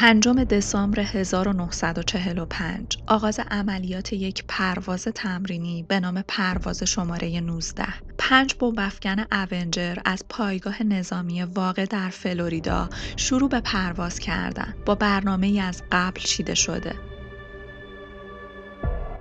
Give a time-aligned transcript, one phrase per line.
[0.00, 7.84] پنجم دسامبر 1945 آغاز عملیات یک پرواز تمرینی به نام پرواز شماره 19
[8.18, 14.74] پنج بمبافکن اونجر از پایگاه نظامی واقع در فلوریدا شروع به پرواز کردند.
[14.86, 17.07] با برنامه از قبل چیده شده.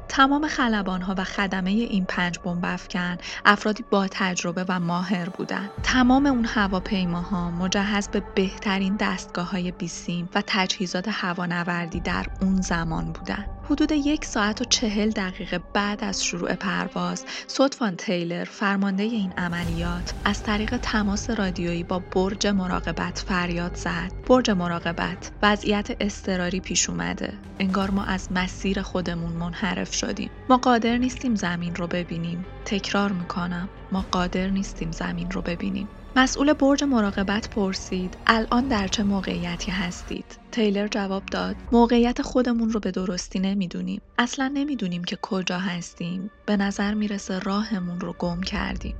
[0.10, 5.70] تمام خلبانها و خدمه این پنج بمب افکن افرادی با تجربه و ماهر بودند.
[5.84, 13.11] تمام اون هواپیماها مجهز به بهترین دستگاه های بیسیم و تجهیزات هوانوردی در اون زمان
[13.11, 13.57] بودند.
[13.70, 20.14] حدود یک ساعت و چهل دقیقه بعد از شروع پرواز سوتفان تیلر فرمانده این عملیات
[20.25, 24.11] از طریق تماس رادیویی با برج مراقبت فریاد زد.
[24.28, 27.34] برج مراقبت وضعیت اضطراری پیش اومده.
[27.60, 30.30] انگار ما از مسیر خودمون منحرف شدیم.
[30.50, 32.45] ما قادر نیستیم زمین رو ببینیم.
[32.66, 33.70] تکرار می‌کنم.
[33.91, 40.39] ما قادر نیستیم زمین رو ببینیم مسئول برج مراقبت پرسید الان در چه موقعیتی هستید؟
[40.52, 44.02] تیلر جواب داد موقعیت خودمون رو به درستی نمی‌دونیم.
[44.17, 46.31] اصلا نمی‌دونیم که کجا هستیم.
[46.45, 48.95] به نظر می‌رسه راهمون رو گم کردیم.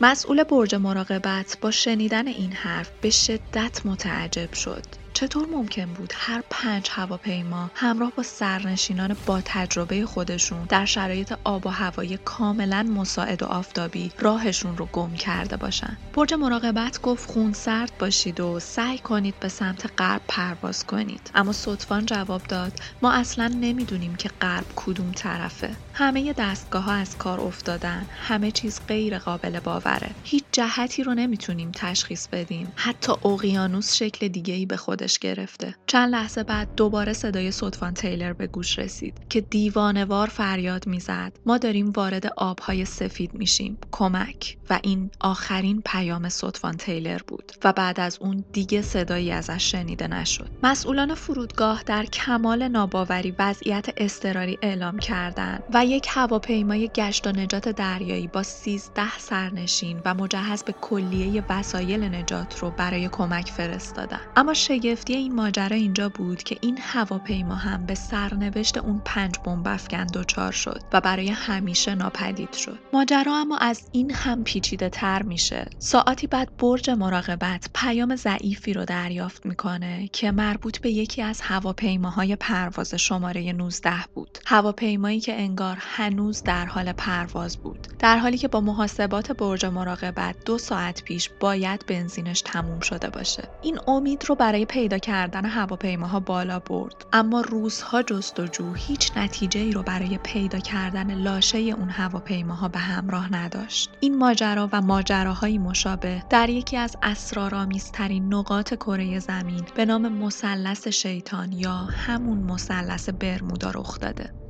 [0.00, 5.03] مسئول برج مراقبت با شنیدن این حرف به شدت متعجب شد.
[5.14, 11.66] چطور ممکن بود هر پنج هواپیما همراه با سرنشینان با تجربه خودشون در شرایط آب
[11.66, 17.52] و هوایی کاملا مساعد و آفتابی راهشون رو گم کرده باشن؟ برج مراقبت گفت خون
[17.52, 21.30] سرد باشید و سعی کنید به سمت غرب پرواز کنید.
[21.34, 25.76] اما صدفان جواب داد ما اصلا نمی‌دونیم که غرب کدوم طرفه.
[25.92, 28.06] همه دستگاه ها از کار افتادن.
[28.10, 30.10] همه چیز غیر قابل باوره.
[30.22, 32.72] هیچ جهتی رو نمی‌تونیم تشخیص بدیم.
[32.76, 35.74] حتی اقیانوس شکل دیگه ای به خودش گرفته.
[35.86, 41.32] چند لحظه بعد دوباره صدای صدفان تیلر به گوش رسید که دیوانوار فریاد می‌زد.
[41.46, 43.78] ما داریم وارد آبهای سفید میشیم.
[43.92, 44.56] کمک.
[44.70, 47.52] و این آخرین پیام صدفان تیلر بود.
[47.64, 50.50] و بعد از اون دیگه صدایی ازش شنیده نشد.
[50.62, 57.68] مسئولان فرودگاه در کمال ناباوری وضعیت اضطراری اعلام کردند و یک هواپیمای گشت و نجات
[57.68, 64.20] دریایی با 13 سرنشین و مجهز به کلیه وسایل نجات رو برای کمک فرستادن.
[64.36, 64.54] اما
[64.94, 70.06] شگفتی این ماجرا اینجا بود که این هواپیما هم به سرنوشت اون پنج بمب افکن
[70.06, 72.78] دچار شد و برای همیشه ناپدید شد.
[72.92, 75.66] ماجرا اما از این هم پیچیده تر میشه.
[75.78, 82.36] ساعتی بعد برج مراقبت پیام ضعیفی رو دریافت می‌کنه که مربوط به یکی از هواپیماهای
[82.36, 84.38] پرواز شماره 19 بود.
[84.46, 90.36] هواپیمایی که انگار هنوز در حال پرواز بود در حالی که با محاسبات برج مراقبت
[90.44, 96.20] دو ساعت پیش باید بنزینش تموم شده باشه این امید رو برای پیدا کردن هواپیماها
[96.20, 97.06] بالا برد.
[97.12, 103.32] اما روزها جستجو هیچ نتیجه ای رو برای پیدا کردن لاشه اون هواپیماها به همراه
[103.32, 103.90] نداشت.
[104.00, 110.88] این ماجرا و ماجراهایی مشابه در یکی از اسرارآمیزترین نقاط کره زمین به نام مثلث
[110.88, 114.43] شیطان یا همون مثلث برمودا رخ داده.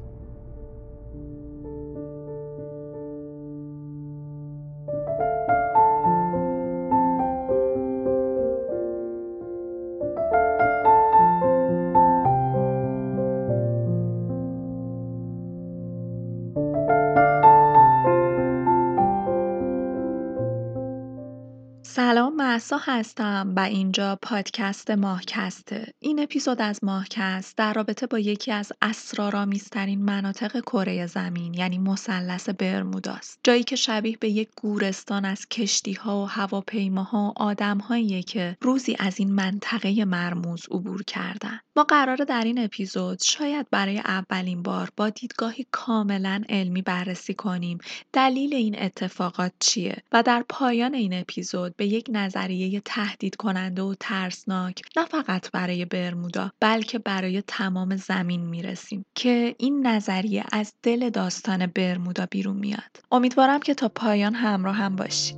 [22.95, 25.93] هستم و اینجا پادکست ماهکسته.
[26.01, 32.49] این اپیزود از ماهکست در رابطه با یکی از اسرارآمیزترین مناطق کره زمین یعنی مثلث
[32.49, 33.39] برموداست.
[33.45, 38.97] جایی که شبیه به یک گورستان از کشتی ها و هواپیماها و آدمهایی که روزی
[38.99, 41.61] از این منطقه مرموز عبور کردن.
[41.77, 47.79] ما قراره در این اپیزود شاید برای اولین بار با دیدگاهی کاملا علمی بررسی کنیم
[48.13, 53.95] دلیل این اتفاقات چیه و در پایان این اپیزود به یک نظریه تهدید کننده و
[54.01, 61.11] ترسناک نه فقط برای برمودا بلکه برای تمام زمین می‌رسیم که این نظریه از دل
[61.11, 63.01] داستان برمودا بیرون میاد.
[63.13, 65.37] امیدوارم که تا پایان همراه هم باشید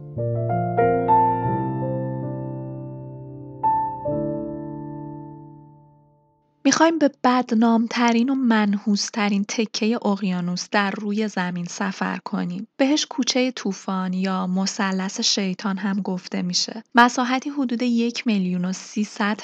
[6.67, 12.69] می‌خوایم به بدنامترین و منحوسترین تکه اقیانوس در روی زمین سفر کنیم.
[12.77, 16.83] بهش کوچه طوفان یا مثلث شیطان هم گفته میشه.
[16.95, 18.73] مساحتی حدود یک میلیون و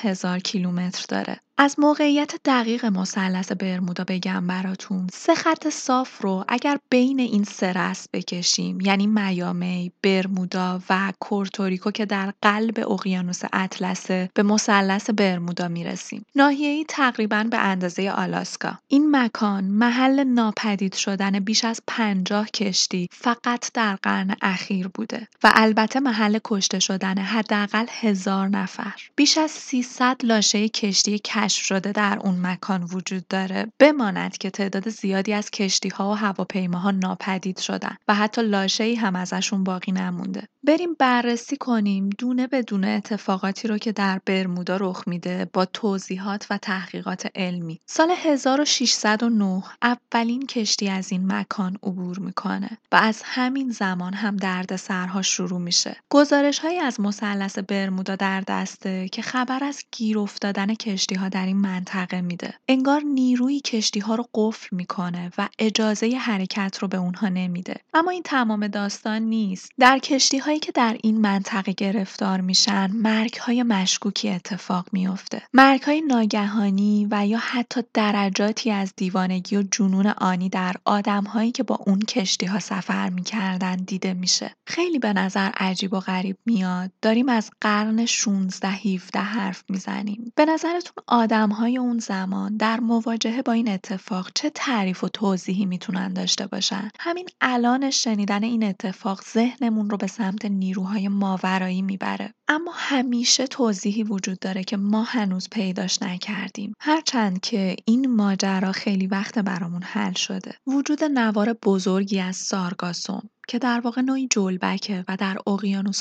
[0.01, 1.41] هزار کیلومتر داره.
[1.59, 7.73] از موقعیت دقیق مثلث برمودا بگم براتون سه خط صاف رو اگر بین این سه
[7.73, 15.69] رست بکشیم یعنی میامی، برمودا و کورتوریکو که در قلب اقیانوس اطلسه به مثلث برمودا
[15.69, 16.25] می‌رسیم.
[16.35, 18.79] ناحیه‌ای تقریبا به اندازه آلاسکا.
[18.89, 25.53] این مکان محل ناپدید شدن بیش از پنجاه کشتی فقط در قرن اخیر بوده و
[25.55, 28.95] البته محل کشته شدن حداقل هزار نفر.
[29.17, 33.73] بیش از 300 لاشه کشتی کشف شده در اون مکان وجود داره.
[33.79, 38.95] بماند که تعداد زیادی از کشتی ها و هواپیماها ناپدید شدن و حتی لاشه ای
[38.95, 40.43] هم ازشون باقی نمونده.
[40.65, 46.47] بریم بررسی کنیم دونه به دونه اتفاقاتی رو که در برمودا رخ میده با توضیحات
[46.51, 47.81] و تحقیقات علمی.
[47.87, 54.77] سال 1609 اولین کشتی از این مکان عبور می‌کنه و از همین زمان هم درد
[54.77, 55.97] سرها شروع میشه.
[56.11, 61.47] گزارش هایی از مثلث برمودا در دسته که خبر از گیر افتادن کشتی ها در
[61.47, 62.55] این منطقه میده.
[62.69, 67.77] انگار نیروی کشتی ها رو قفل می‌کنه و اجازه حرکت رو به اونها نمیده.
[67.95, 69.71] اما این تمام داستان نیست.
[69.79, 75.83] در کشتی هایی که در این منطقه گرفتار میشن مرگ های مشکوکی اتفاق میفته مرگ
[75.83, 81.63] های ناگهانی و یا حتی درجاتی از دیوانگی و جنون آنی در آدم هایی که
[81.63, 84.55] با اون کشتی ها سفر می‌کردن دیده میشه.
[84.67, 86.91] خیلی به نظر عجیب و غریب میاد.
[87.03, 90.33] داریم از قرن 16 17 حرف می‌زنیم.
[90.37, 95.67] به نظرتون آدم های اون زمان در مواجهه با این اتفاق چه تعریف و توضیحی
[95.67, 102.35] می‌تونن داشته باشن؟ همین الان شنیدن این اتفاق ذهنمون رو به سمت نیروهای ماورایی می‌بره.
[102.53, 106.75] اما همیشه توضیحی وجود داره که ما هنوز پیداش نکردیم.
[106.81, 110.55] هرچند که این ماجرا خیلی وقت برامون حل شده.
[110.67, 115.37] وجود نوار بزرگی از سارگاسوم که در واقع نوعی جلبکه و در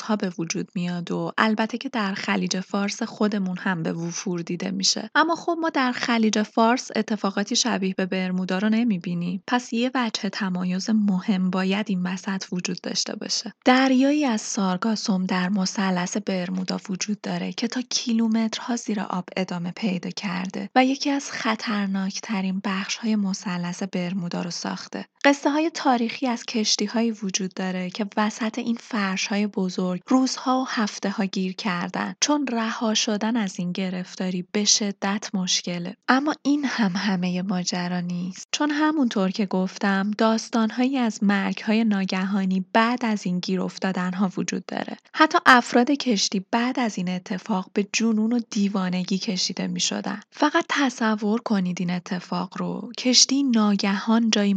[0.04, 4.70] ها به وجود میاد و البته که در خلیج فارس خودمون هم به وفور دیده
[4.70, 5.10] میشه.
[5.14, 9.42] اما خب ما در خلیج فارس اتفاقاتی شبیه به برمودا رو نمی‌بینیم.
[9.46, 13.52] پس یه وجه تمایز مهم باید این وسط وجود داشته باشه.
[13.64, 20.10] دریایی از سارگاسوم در مثلث برمودا وجود داره که تا کیلومترها زیر آب ادامه پیدا
[20.10, 25.04] کرده و یکی از خطرناکترین بخش های مثلث برمودا رو ساخته.
[25.24, 30.60] قصه های تاریخی از کشتی های وجود داره که وسط این فرش های بزرگ روزها
[30.60, 32.14] و هفته ها گیر کردن.
[32.20, 35.96] چون رها شدن از این گرفتاری به شدت مشکله.
[36.08, 38.48] اما این هم همه ماجرا نیست.
[38.52, 44.32] چون همونطور که گفتم داستانهایی از مرگ های ناگهانی بعد از این گیر افتادن ها
[44.36, 44.96] وجود داره.
[45.14, 50.20] حتی افراد کشتی بعد از این اتفاق به جنون و دیوانگی کشیده می شدن.
[50.30, 52.92] فقط تصور کنید این اتفاق رو.
[52.98, 54.54] کشتی ناگهان جایی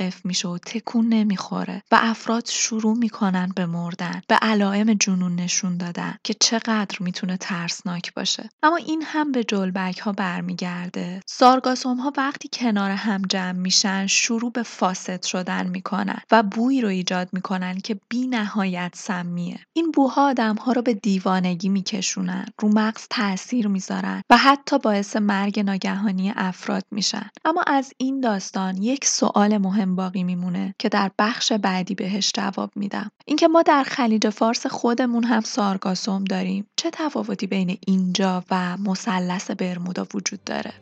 [0.00, 5.76] متوقف میشه و تکون نمی‌خوره و افراد شروع می‌کنن به مردن به علائم جنون نشون
[5.76, 8.48] دادن که چقدر می‌تونه ترسناک باشه.
[8.62, 11.20] اما این هم به جلبک ها برمیگرده.
[11.26, 16.88] سارگاسوم ها وقتی کنار هم جمع میشن شروع به فاسد شدن می‌کنن و بوی رو
[16.88, 19.60] ایجاد می‌کنن که بی نهایت سمیه.
[19.72, 25.16] این بوها آدم ها رو به دیوانگی میکشونن رو مغز تاثیر می‌ذارن و حتی باعث
[25.16, 27.30] مرگ ناگهانی افراد میشن.
[27.44, 32.70] اما از این داستان یک سوال مهم باقی میمونه که در بخش بعدی بهش جواب
[32.76, 33.10] میدم.
[33.24, 39.50] اینکه ما در خلیج فارس خودمون هم سارگاسوم داریم چه تفاوتی بین اینجا و مثلث
[39.50, 40.72] برمودا وجود داره؟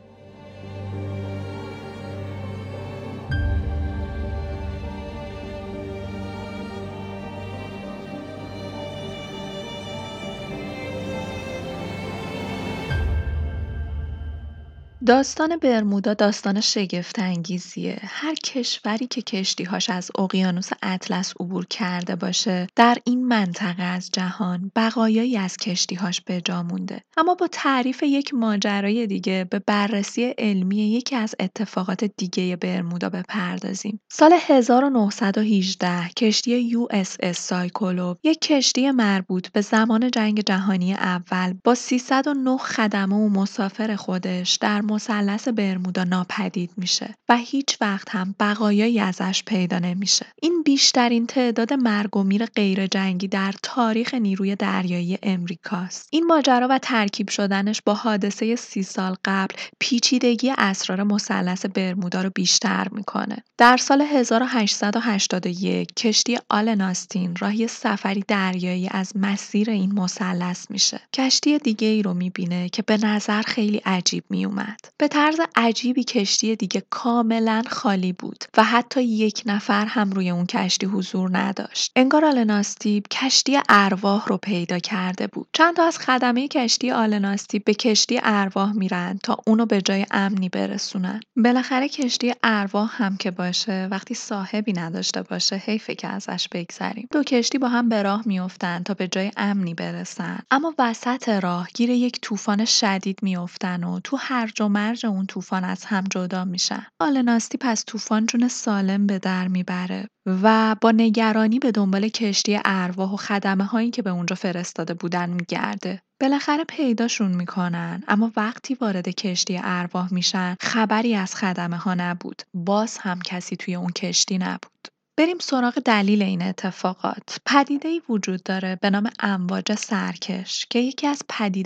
[15.05, 17.97] داستان برمودا داستان شگفت انگیزیه.
[18.03, 24.71] هر کشوری که کشتیهاش از اقیانوس اطلس عبور کرده باشه در این منطقه از جهان
[24.75, 27.01] بقایایی از کشتیهاش به جا مونده.
[27.17, 33.99] اما با تعریف یک ماجرای دیگه به بررسی علمی یکی از اتفاقات دیگه برمودا بپردازیم.
[34.11, 42.57] سال 1918 کشتی USS Cyclops یک کشتی مربوط به زمان جنگ جهانی اول با 309
[42.57, 49.43] خدمه و مسافر خودش در مثلث برمودا ناپدید میشه و هیچ وقت هم بقایایی ازش
[49.45, 50.25] پیدا نمیشه.
[50.41, 56.07] این بیشترین تعداد مرگ و میر غیر جنگی در تاریخ نیروی دریایی امریکاست.
[56.11, 62.29] این ماجرا و ترکیب شدنش با حادثه سی سال قبل پیچیدگی اسرار مثلث برمودا رو
[62.35, 63.37] بیشتر می‌کنه.
[63.57, 70.99] در سال 1881 کشتی آلناستین راهی سفری دریایی از مسیر این مثلث میشه.
[71.13, 76.55] کشتی دیگه ای رو می‌بینه که به نظر خیلی عجیب میومد به طرز عجیبی کشتی
[76.55, 81.91] دیگه کاملا خالی بود و حتی یک نفر هم روی اون کشتی حضور نداشت.
[81.95, 85.47] انگار آلناستیب کشتی ارواح رو پیدا کرده بود.
[85.53, 90.49] چند تا از خدمه کشتی آلناستیب به کشتی ارواح میرن تا اونو به جای امنی
[90.49, 91.19] برسونن.
[91.35, 97.07] بالاخره کشتی ارواح هم که باشه وقتی صاحبی نداشته باشه حیفه که ازش بگذریم.
[97.11, 100.39] دو کشتی با هم به راه میافتند تا به جای امنی برسن.
[100.51, 105.63] اما وسط راه گیر یک طوفان شدید میافتن و تو هرج و مرج اون طوفان
[105.63, 106.85] از هم جدا میشن.
[106.99, 110.07] آلناستی پس طوفان جون سالم به در می‌بره
[110.43, 115.29] و با نگرانی به دنبال کشتی ارواح و خدمه هایی که به اونجا فرستاده بودن
[115.29, 116.01] میگرده.
[116.21, 122.41] بالاخره پیداشون می‌کنن اما وقتی وارد کشتی ارواح میشن خبری از خدمه ها نبود.
[122.53, 124.87] باز هم کسی توی اون کشتی نبود.
[125.17, 127.37] بریم سراغ دلیل این اتفاقات.
[127.85, 131.21] ای وجود داره به نام امواج سرکش که یکی از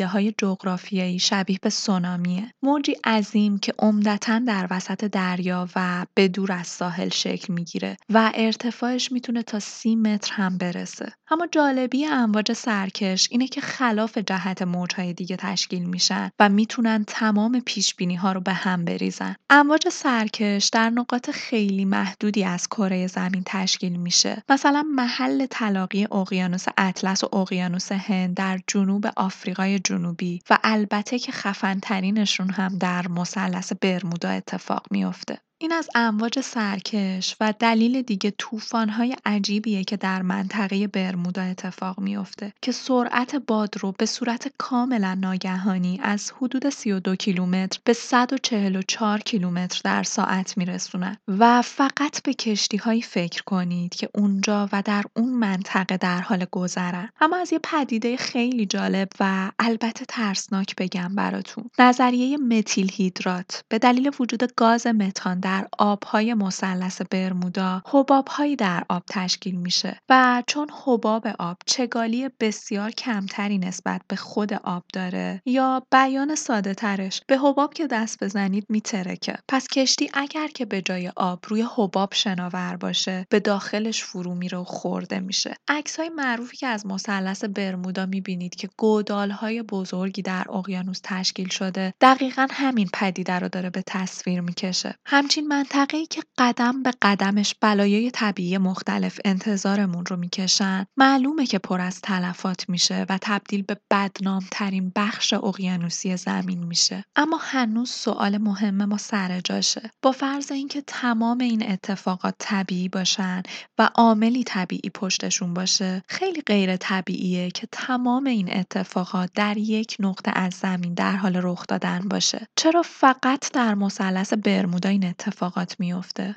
[0.08, 2.54] های جغرافیایی شبیه به سونامیه.
[2.64, 8.32] موجی عظیم که عمدتا در وسط دریا و به دور از ساحل شکل می‌گیره و
[8.36, 11.14] ارتفاعش می‌تونه تا سی متر هم برسه.
[11.32, 17.60] اما جالبی امواج سرکش اینه که خلاف جهت موجهای دیگه تشکیل میشن و می‌تونن تمام
[17.60, 19.36] پیش ها رو به هم بریزن.
[19.50, 24.44] امواج سرکش در نقاط خیلی محدودی از کره زمین تشکیل میشه.
[24.50, 31.32] مثلا محل تلاقی اقیانوس اطلس و اقیانوس هند در جنوب آفریقای جنوبی و البته که
[31.32, 35.38] خفن ترینشون هم در مثلث برمودا اتفاق میافته.
[35.62, 42.54] این از امواج سرکش و دلیل دیگه طوفان‌های عجیبیه که در منطقه برمودا اتفاق میفته
[42.62, 49.82] که سرعت باد رو به صورت کاملا ناگهانی از حدود 32 کیلومتر به 144 کیلومتر
[49.84, 51.20] در ساعت میرسونه.
[51.28, 57.10] و فقط به کشتی فکر کنید که اونجا و در اون منطقه در حال گذرن.
[57.22, 61.70] اما از یه پدیده خیلی جالب و البته ترسناک بگم براتون.
[61.80, 69.04] نظریه متیل هیدرات به دلیل وجود گاز متان در آبهای مثلث برمودا حبابهایی در آب
[69.10, 75.84] تشکیل میشه و چون حباب آب چگالی بسیار کمتری نسبت به خود آب داره یا
[75.92, 79.36] بیان ساده ترش به حباب که دست بزنید میترکه.
[79.48, 84.58] پس کشتی اگر که به جای آب روی حباب شناور باشه به داخلش فرو میره
[84.58, 85.56] و خورده میشه.
[85.68, 91.50] عکس های معروفی که از مثلث برمودا می‌بینید که گودال های بزرگی در اقیانوس تشکیل
[91.50, 94.96] شده دقیقا همین پدیده رو داره به تصویر می‌کشه.
[95.06, 101.60] همچنین همچین ای که قدم به قدمش بلایای طبیعی مختلف انتظارمون رو می‌کشن معلومه که
[101.60, 107.04] پر از تلفات میشه و تبدیل به بدنامترین بخش اقیانوسی زمین میشه.
[107.16, 109.92] اما هنوز سوال مهم ما سر جاشه.
[110.02, 113.44] با فرض اینکه تمام این اتفاقات طبیعی باشن
[113.78, 120.32] و عاملی طبیعی پشتشون باشه خیلی غیر طبیعیه که تمام این اتفاقات در یک نقطه
[120.36, 122.48] از زمین در حال رخ دادن باشه.
[122.56, 126.36] چرا فقط در مثلث برمودا این اتفاقات میفته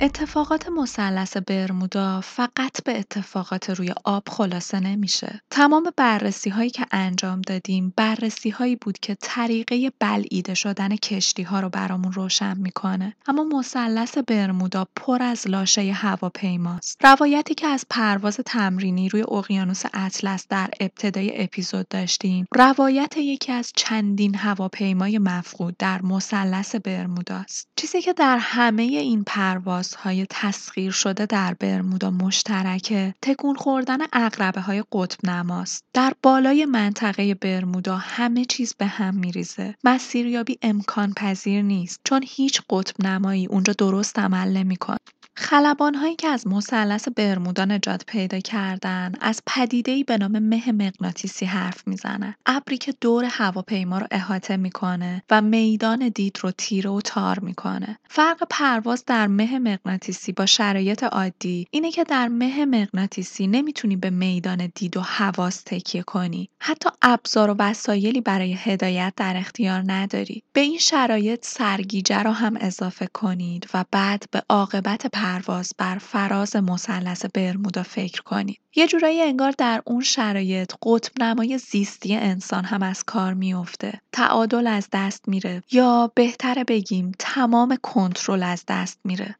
[0.00, 5.40] اتفاقات مثلث برمودا فقط به اتفاقات روی آب خلاصه نمیشه.
[5.50, 11.60] تمام بررسی هایی که انجام دادیم بررسی هایی بود که طریقه بلعیده شدن کشتی ها
[11.60, 13.16] رو برامون روشن می‌کنه.
[13.26, 17.04] اما مثلث برمودا پر از لاشه هواپیماست.
[17.04, 23.72] روایتی که از پرواز تمرینی روی اقیانوس اطلس در ابتدای اپیزود داشتیم، روایت یکی از
[23.76, 27.68] چندین هواپیمای مفقود در مثلث برموداست.
[27.76, 34.60] چیزی که در همه این پرواز های تسخیر شده در برمودا مشترکه تکون خوردن اقربه
[34.60, 35.84] های قطب نماست.
[35.92, 39.74] در بالای منطقه برمودا همه چیز به هم میریزه.
[39.84, 44.98] مسیریابی امکان پذیر نیست چون هیچ قطب نمایی اونجا درست عمل نمی‌کنه.
[45.40, 51.88] هایی که از مثلث برمودا نجات پیدا کردن از پدیده‌ای به نام مه مغناطیسی حرف
[51.88, 52.34] می‌زنن.
[52.46, 57.98] ابری که دور هواپیما رو احاطه می‌کنه و میدان دید رو تیره و تار می‌کنه.
[58.08, 64.10] فرق پرواز در مه مغناطیسی با شرایط عادی اینه که در مه مغناطیسی نمی‌تونی به
[64.10, 66.48] میدان دید و حواس تکیه کنی.
[66.60, 70.42] حتی ابزار و وسایلی برای هدایت در اختیار نداری.
[70.52, 76.56] به این شرایط سرگیجه رو هم اضافه کنید و بعد به عاقبت پرواز بر فراز
[76.56, 78.60] مثلث برمودا فکر کنید.
[78.76, 84.00] یه جورایی انگار در اون شرایط قطب نمای زیستی انسان هم از کار میفته.
[84.12, 89.36] تعادل از دست میره یا بهتره بگیم تمام کنترل از دست میره.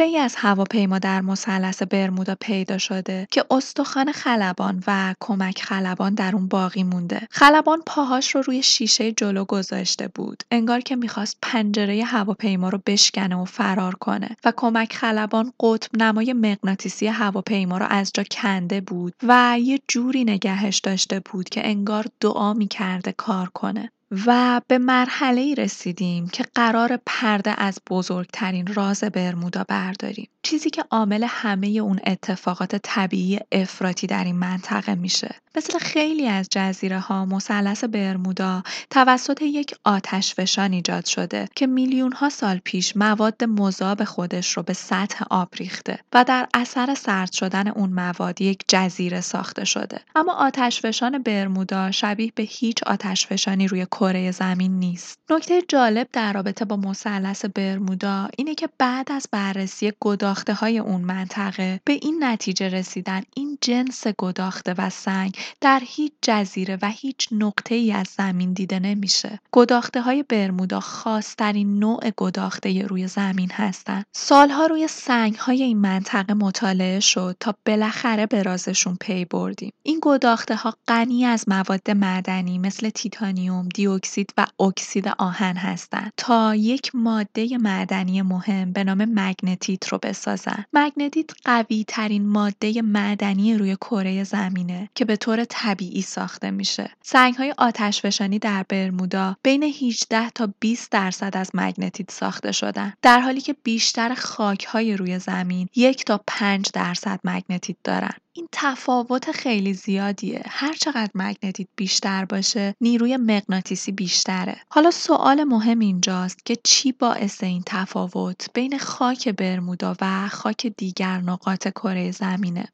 [0.00, 6.36] ای از هواپیما در مثلث برمودا پیدا شده که استخوان خلبان و کمک خلبان در
[6.36, 7.28] اون باقی مونده.
[7.30, 10.42] خلبان پاهاش رو روی شیشه جلو گذاشته بود.
[10.50, 16.32] انگار که می‌خواست پنجره هواپیما رو بشکنه و فرار کنه و کمک خلبان قطب نمای
[16.32, 22.06] مغناطیسی هواپیما رو از جا کنده بود و یه جوری نگهش داشته بود که انگار
[22.20, 23.90] دعا می‌کرده کار کنه.
[24.26, 30.28] و به ای رسیدیم که قرار پرده از بزرگترین راز برمودا برداریم.
[30.42, 35.34] چیزی که عامل همه اون اتفاقات طبیعی افراطی در این منطقه میشه.
[35.56, 42.28] مثل خیلی از جزیره ها مثلث برمودا توسط یک آتشفشان ایجاد شده که میلیون ها
[42.28, 47.68] سال پیش مواد مذاب خودش رو به سطح آب ریخته و در اثر سرد شدن
[47.68, 50.00] اون مواد یک جزیره ساخته شده.
[50.14, 55.18] اما آتشفشان برمودا شبیه به هیچ آتشفشانی روی کره زمین نیست.
[55.30, 61.00] نکته جالب در رابطه با مثلث برمودا اینه که بعد از بررسی گداخته های اون
[61.00, 67.28] منطقه به این نتیجه رسیدن این جنس گداخته و سنگ در هیچ جزیره و هیچ
[67.32, 69.40] نقطه ای از زمین دیده نمیشه.
[69.52, 74.06] گداخته های برمودا خاصترین نوع گداخته روی زمین هستند.
[74.12, 79.72] سالها روی سنگ های این منطقه مطالعه شد تا بالاخره به رازشون پی بردیم.
[79.82, 86.54] این گداخته ها غنی از مواد معدنی مثل تیتانیوم، دیوکسید و اکسید آهن هستند تا
[86.54, 90.64] یک ماده معدنی مهم به نام مگنتیت رو بسازن.
[90.72, 96.90] مگنتیت قوی ترین ماده معدنی روی کره زمینه که به طور طبیعی ساخته میشه.
[97.02, 103.20] سنگ های آتشفشانی در برمودا بین 18 تا 20 درصد از مگنتیت ساخته شدن در
[103.20, 108.14] حالی که بیشتر خاک های روی زمین یک تا 5 درصد مگنتیت دارن.
[108.36, 110.42] این تفاوت خیلی زیادیه.
[110.46, 114.56] هر چقدر مگنتیت بیشتر باشه، نیروی مغناطیسی بیشتره.
[114.68, 121.18] حالا سوال مهم اینجاست که چی باعث این تفاوت بین خاک برمودا و خاک دیگر
[121.20, 122.68] نقاط کره زمینه؟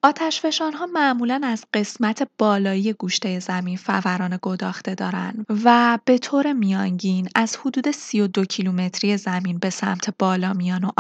[0.75, 7.57] ها معمولا از قسمت بالایی گوشته زمین فوران گداخته دارن و به طور میانگین از
[7.57, 10.90] حدود 32 کیلومتری زمین به سمت بالا میان و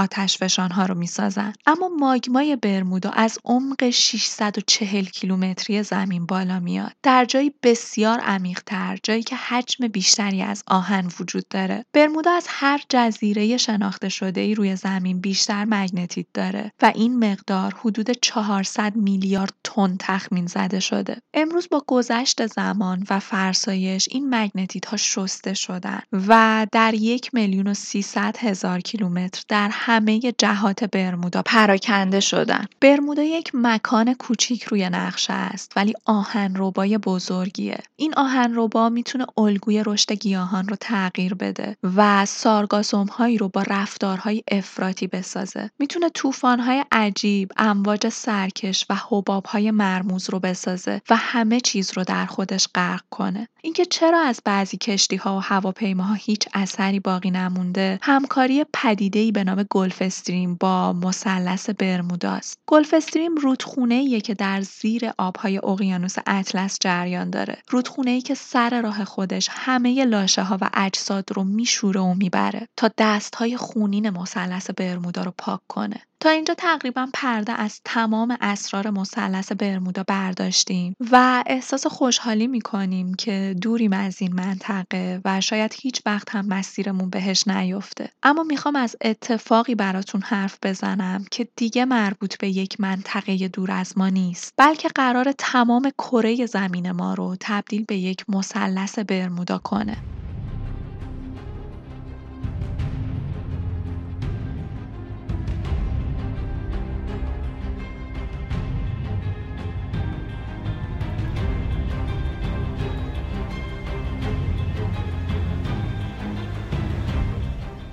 [0.72, 1.52] ها رو می‌سازن.
[1.66, 6.92] اما ماگمای برمودا از عمق 600 140 کیلومتری زمین بالا میاد.
[7.02, 11.84] در جایی بسیار عمیقتر جایی که حجم بیشتری از آهن وجود داره.
[11.92, 17.74] برمودا از هر جزیره شناخته شده ای روی زمین بیشتر مگنتیت داره و این مقدار
[17.80, 21.16] حدود 400 میلیارد تن تخمین زده شده.
[21.34, 27.66] امروز با گذشت زمان و فرسایش این مگنتیت ها شسته شدن و در یک میلیون
[27.66, 32.66] و سیصد هزار کیلومتر در همه جهات برمودا پراکنده شدن.
[32.80, 37.78] برمودا یک مکان کوچیک روی نقشه است ولی آهنربای بزرگیه.
[37.96, 42.26] این آهنربا می‌تونه الگوی رشد گیاهان رو تغییر بده و
[43.10, 45.70] هایی رو با رفتارهای افراطی بسازه.
[45.78, 52.26] می‌تونه طوفانهای عجیب امواج سرکش و حبابهای مرموز رو بسازه و همه چیز رو در
[52.26, 53.48] خودش غرق کنه.
[53.62, 59.44] اینکه چرا از بعضی کشتی ها و هواپیماها هیچ اثری باقی نمونده همکاری پدیده‌ای به
[59.44, 63.94] نام گلف استریم با مثلث برموداست گلف استریم رودخونه
[64.30, 67.62] که در زیر آبهای اقیانوس اطلس جریان داره.
[67.70, 72.68] رودخونه ای که سر راه خودش همه لاشه ها و اجساد رو میشوره و می‌بره
[72.76, 76.02] تا دست های خونین مثلث برمودا رو پاک کنه.
[76.22, 83.54] تا اینجا تقریبا پرده از تمام اسرار مثلث برمودا برداشتیم و احساس خوشحالی می‌کنیم که
[83.62, 88.10] دوریم از این منطقه و شاید هیچ وقت هم مسیرمون بهش نیفته.
[88.22, 93.98] اما می‌خوام از اتفاقی براتون حرف بزنم که دیگه مربوط به یک منطقه دور از
[93.98, 99.96] ما نیست بلکه قرار تمام کره زمین ما رو تبدیل به یک مثلث برمودا کنه.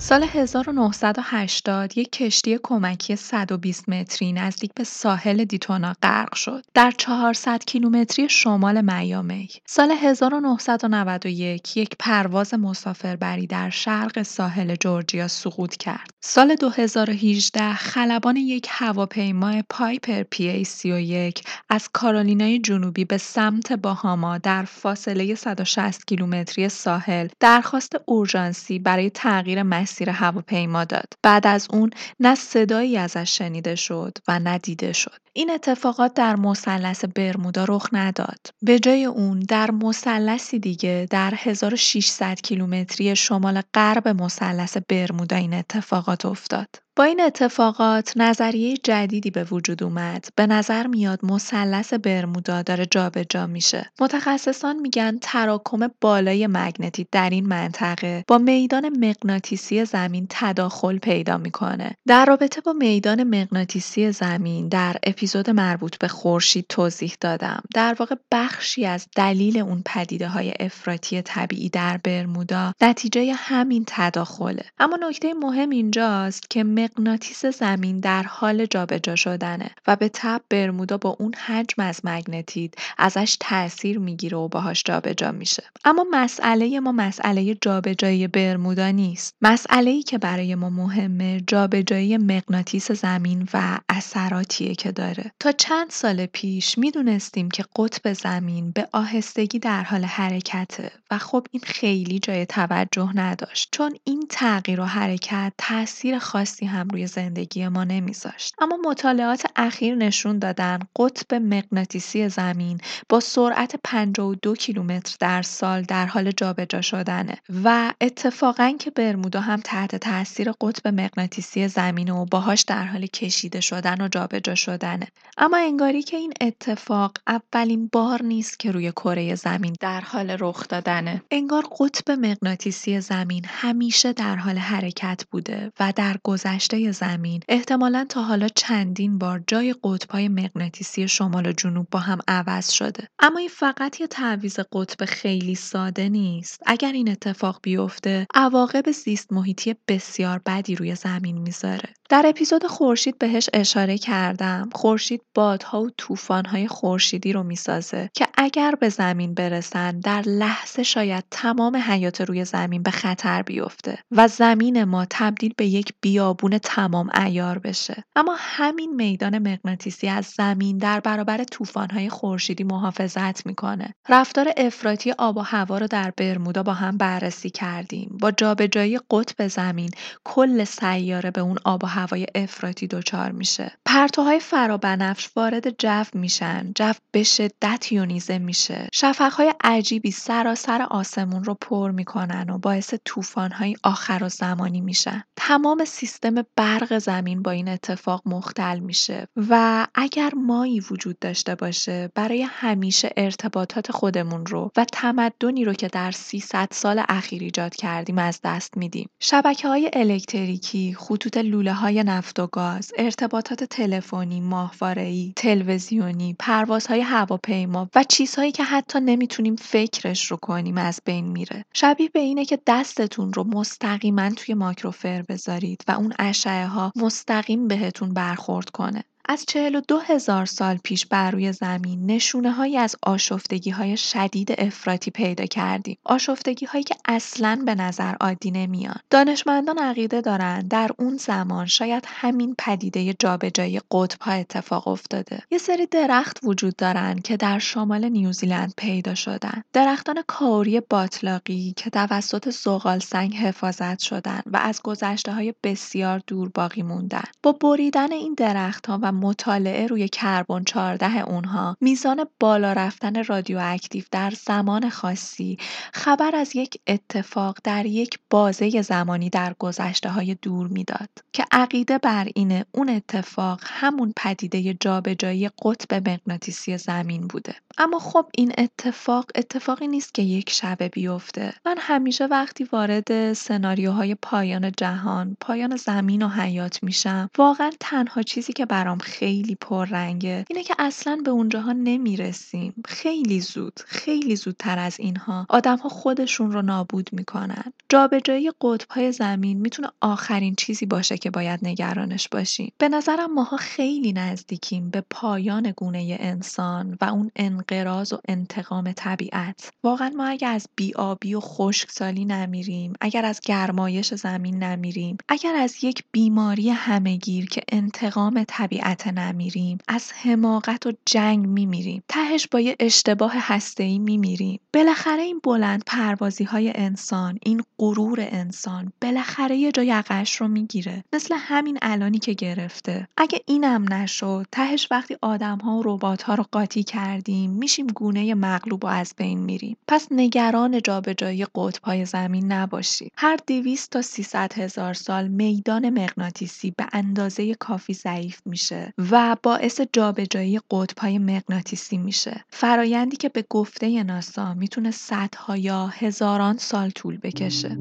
[0.08, 6.64] سال 1980 یک کشتی کمکی 120 متری نزدیک به ساحل دیتونا غرق شد.
[6.74, 9.48] در 400 کیلومتری شمال میامی.
[9.66, 16.10] سال 1991 یک پرواز مسافربری در شرق ساحل جورجیا سقوط کرد.
[16.20, 24.38] سال 2018 خلبان یک هواپیما پایپر پی ای 31 از کارولینای جنوبی به سمت باهاما
[24.38, 31.12] در فاصله 160 کیلومتری ساحل درخواست اورژانسی برای تغییر مسیر مسیر هواپیما داد.
[31.22, 35.18] بعد از اون نه صدایی ازش شنیده شد و نه دیده شد.
[35.32, 38.38] این اتفاقات در مثلث برمودا رخ نداد.
[38.62, 46.26] به جای اون در مثلثی دیگه در 1600 کیلومتری شمال غرب مثلث برمودا این اتفاقات
[46.26, 46.68] افتاد.
[46.98, 50.28] با این اتفاقات نظریه جدیدی به وجود اومد.
[50.36, 53.90] به نظر میاد مثلث برمودا داره جابجا میشه.
[54.00, 61.96] متخصصان میگن تراکم بالای مگنتیت در این منطقه با میدان مغناطیسی زمین تداخل پیدا می‌کنه.
[62.06, 67.62] در رابطه با میدان مغناطیسی زمین در اپیزود مربوط به خورشید توضیح دادم.
[67.74, 74.64] در واقع بخشی از دلیل اون پدیده های افراطی طبیعی در برمودا نتیجه همین تداخله.
[74.78, 80.98] اما نکته مهم اینجاست که مغناطیس زمین در حال جابجا شدنه و به تب برمودا
[80.98, 85.62] با اون حجم از مگنتیت ازش تاثیر می‌گیره و باهاش جابجا میشه.
[85.84, 89.34] اما مسئله ما مسئله جابجایی برمودا نیست.
[89.42, 95.32] مسئله ای که برای ما مهمه جابجایی مغناطیس زمین و اثراتیه که داره.
[95.40, 101.46] تا چند سال پیش می‌دونستیم که قطب زمین به آهستگی در حال حرکته و خب
[101.50, 107.68] این خیلی جای توجه نداشت چون این تغییر و حرکت تاثیر خاصی هم روی زندگی
[107.68, 108.54] ما نمیذاشت.
[108.58, 116.06] اما مطالعات اخیر نشون دادن قطب مغناطیسی زمین با سرعت 52 کیلومتر در سال در
[116.06, 122.62] حال جابجا شدنه و اتفاقا که برمودا هم تحت تاثیر قطب مغناطیسی زمین و باهاش
[122.62, 125.08] در حال کشیده شدن و جابجا شدنه.
[125.38, 130.68] اما انگاری که این اتفاق اولین بار نیست که روی کره زمین در حال رخ
[130.68, 131.22] دادنه.
[131.30, 137.42] انگار قطب مغناطیسی زمین همیشه در حال حرکت بوده و در گذشته زمین.
[137.48, 143.08] احتمالا تا حالا چندین بار جای قطبهای مغناطیسی شمال و جنوب با هم عوض شده.
[143.18, 146.62] اما این فقط یه تعویض قطب خیلی ساده نیست.
[146.66, 151.88] اگر این اتفاق بیفته عواقب زیست محیطی بسیار بدی روی زمین می‌ذاره.
[152.08, 154.70] در اپیزود خورشید بهش اشاره کردم.
[154.72, 161.24] خورشید بادها و طوفانهای خورشیدی رو می‌سازه که اگر به زمین برسن در لحظه شاید
[161.30, 167.10] تمام حیات روی زمین به خطر بیفته و زمین ما تبدیل به یک بیابون تمام
[167.14, 168.04] ایار بشه.
[168.16, 173.94] اما همین میدان مغناطیسی از زمین در برابر طوفان‌های خورشیدی محافظت می‌کنه.
[174.08, 178.18] رفتار افراطی آب و هوا رو در برمودا با هم بررسی کردیم.
[178.20, 179.90] با جابجایی قطب زمین
[180.24, 183.72] کل سیاره به اون آب و هوای افراطی دچار میشه.
[183.84, 186.72] پرتوهای فرابنفش وارد جو میشن.
[186.74, 188.88] جو به شدت یونیزه میشه.
[188.92, 195.22] شفقهای عجیبی سراسر آسمون رو پر می‌کنن و باعث طوفان‌های آخر و زمانی میشن.
[195.36, 202.10] تمام سیستم برق زمین با این اتفاق مختل میشه و اگر مایی وجود داشته باشه
[202.14, 208.18] برای همیشه ارتباطات خودمون رو و تمدنی رو که در 300 سال اخیر ایجاد کردیم
[208.18, 209.08] از دست میدیم.
[209.20, 217.88] شبکه های الکتریکی خطوط لوله های نفت و گاز ارتباطات تلفنی ماهواره‌ای تلویزیونی پروازهای هواپیما
[217.94, 221.64] و چیزهایی که حتی نمی‌تونیم فکرش رو کنیم از بین میره.
[221.74, 227.68] شبیه به اینه که دستتون رو مستقیما توی ماکروفر بذارید و اون اشعه ها مستقیم
[227.68, 229.04] بهتون برخورد کنه.
[229.30, 229.46] از
[229.88, 235.46] دو هزار سال پیش بر روی زمین نشونه هایی از آشفتگی های شدید افراطی پیدا
[235.46, 235.98] کردیم.
[236.04, 238.96] آشفتگی هایی که اصلا به نظر عادی نمیان.
[239.10, 245.42] دانشمندان عقیده دارند در اون زمان شاید همین پدیده جابجایی قطب ها اتفاق افتاده.
[245.50, 249.62] یه سری درخت وجود دارن که در شمال نیوزیلند پیدا شدن.
[249.72, 256.50] درختان کاوری باطلاقی که توسط زغال سنگ حفاظت شدن و از گذشته های بسیار دور
[256.54, 257.24] باقی موندن.
[257.42, 264.30] با بریدن این درختها و مطالعه روی کربن 14 اونها میزان بالا رفتن رادیواکتیو در
[264.30, 265.58] زمان خاصی
[265.92, 271.98] خبر از یک اتفاق در یک بازه زمانی در گذشته های دور می‌داد که عقیده
[271.98, 277.54] بر اینه اون اتفاق همون پدیده جابجایی قطب مغناطیسی زمین بوده.
[277.78, 281.54] اما خب این اتفاق اتفاقی نیست که یک شبه بیفته.
[281.66, 288.52] من همیشه وقتی وارد سناریوهای پایان جهان پایان زمین و حیات میشم واقعا تنها چیزی
[288.52, 290.44] که برام خیلی پررنگه.
[290.50, 292.74] اینه که اصلا به اونجاها نمی‌رسیم.
[292.84, 295.46] خیلی زود خیلی زودتر از اینها.
[295.48, 297.72] آدمها خودشون رو نابود می‌کنن.
[297.88, 302.72] جابجایی قطبهای زمین می‌تونه آخرین چیزی باشه که باید نگرانش باشیم.
[302.78, 309.70] به نظرم ماها خیلی نزدیکیم به پایان گونه انسان و اون انقراض و انتقام طبیعت.
[309.82, 315.84] واقعا ما اگر از بیابی و خشکسالی نمیریم اگر از گرمایش زمین نمیریم اگر از
[315.84, 322.60] یک بیماری همهگیر که انتقام طبیعت طبیعت نمیریم از حماقت و جنگ میمیریم تهش با
[322.60, 324.60] یه اشتباه هسته‌ای میمیریم.
[324.74, 331.04] بالاخره این بلند پروازی های انسان این غرور انسان بالاخره یه جا یقش رو می‌گیره
[331.12, 333.08] مثل همین الانی که گرفته.
[333.16, 338.34] اگه اینم نشد تهش وقتی آدم ها و ربات ها رو قاطی کردیم میشیم گونه
[338.34, 339.76] مغلوب و از بین میریم.
[339.88, 346.86] پس نگران جابجایی قطب‌های زمین نباشید هر 200 تا 300 هزار سال میدان مغناطیسی به
[346.92, 348.77] اندازه کافی ضعیف میشه.
[349.10, 352.44] و باعث جابجایی قطب‌های مغناطیسی میشه.
[352.50, 357.76] فرایندی که به گفته ناسا می‌تونه صدها یا هزاران سال طول بکشه.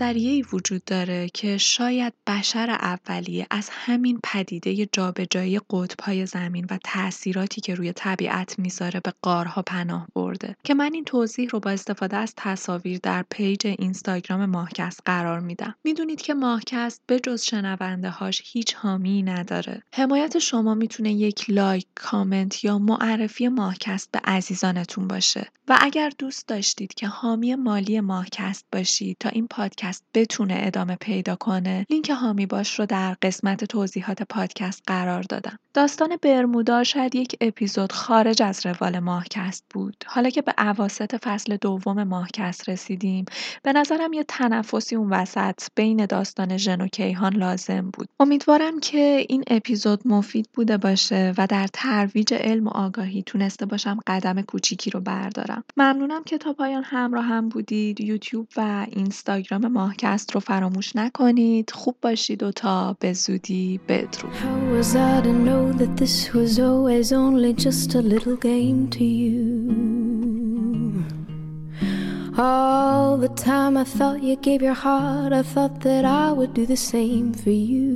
[0.00, 7.60] نظریه‌ای وجود داره که شاید بشر اولیه از همین پدیده جابجایی قطب‌های زمین و تأثیراتی
[7.60, 10.56] که روی طبیعت می‌ذاره به غارها پناه برده.
[10.64, 15.74] که من این توضیح رو با استفاده از تصاویر در پیج اینستاگرام ماهکست قرار میدم.
[15.84, 19.82] می‌دونید که ماهکست به جز شنونده هاش هیچ حامی نداره.
[19.94, 25.48] حمایت شما می‌تونه یک لایک کامنت یا معرفی ماهکست به عزیزانتون باشه.
[25.68, 31.36] و اگر دوست داشتید که حامی مالی ماهکست باشید تا این پادکست بتونه ادامه پیدا
[31.36, 35.58] کنه لینک هامی باش رو در قسمت توضیحات پادکست قرار دادم.
[35.74, 40.04] داستان برمودا شاید یک اپیزود خارج از روال ماهکست بود.
[40.06, 43.24] حالا که به عواست فصل دوم ماهکست رسیدیم
[43.62, 48.08] به نظرم یه تنفسی اون وسط بین داستان ژن و کیهان لازم بود.
[48.20, 53.98] امیدوارم که این اپیزود مفید بوده باشه و در ترویج علم و آگاهی تونسته باشم
[54.06, 55.64] قدم کوچیکی رو بردارم.
[55.76, 58.00] ممنونم که تا پایان همراه هم بودید.
[58.00, 64.32] یوتیوب و اینستاگرام ماهکست رو فراموش نکنید خوب باشید و تا به زودی بدرود?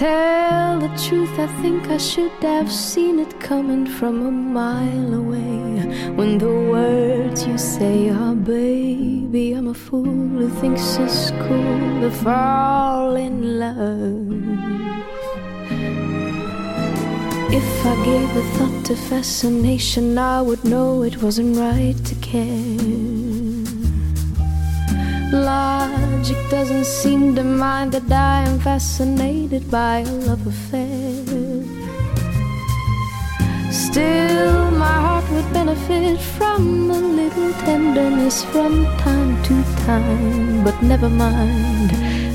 [0.02, 6.10] Tell the truth, I think I should have seen it coming from a mile away.
[6.16, 10.06] When the words you say are, baby, I'm a fool
[10.40, 14.26] who thinks it's cool to fall in love.
[17.54, 22.91] If I gave a thought to fascination, I would know it wasn't right to care.
[25.32, 31.24] Logic doesn't seem to mind that I am fascinated by a love affair.
[33.72, 40.66] Still, my heart would benefit from a little tenderness from time to time.
[40.66, 41.92] But never mind,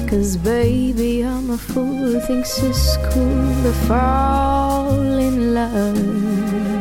[0.09, 6.76] cause baby, I'm a fool who thinks it's cool to fall in love.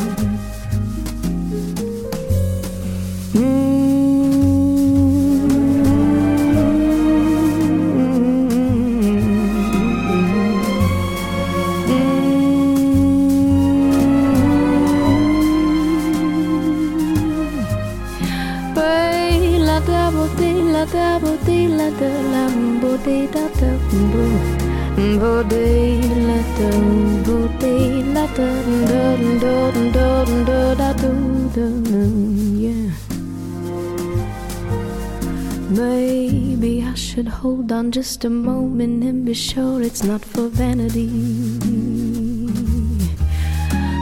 [37.76, 41.08] On just a moment and be sure it's not for vanity.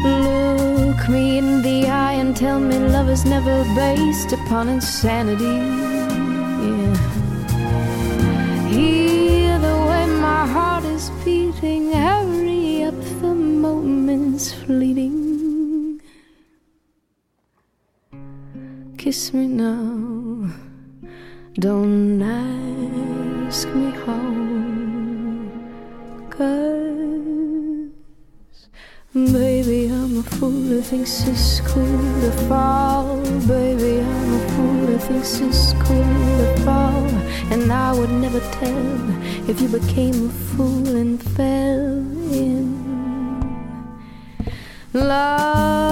[0.06, 5.58] Look me in the eye and tell me love is never based upon insanity.
[6.66, 6.98] Yeah.
[8.68, 16.00] Hear the way my heart is beating, hurry up, the moment's fleeting.
[19.00, 20.54] Kiss me now,
[21.56, 22.20] don't
[23.54, 24.34] ask me how.
[26.32, 27.92] Cause,
[29.14, 33.22] baby, I'm a fool who thinks it's cool to fall.
[33.48, 37.06] Baby, I'm a fool who thinks it's cool to fall.
[37.54, 38.98] And I would never tell
[39.48, 42.00] if you became a fool and fell
[42.34, 42.66] in
[44.94, 45.83] love.